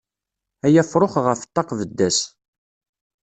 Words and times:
Ay 0.65 0.75
afrux 0.81 1.13
ɣef 1.25 1.39
ṭṭaq 1.49 1.69
bedd-as. 1.79 2.17